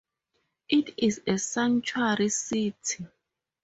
[0.67, 3.05] It is a sanctuary city.